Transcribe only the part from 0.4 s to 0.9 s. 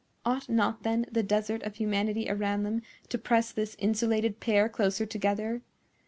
not,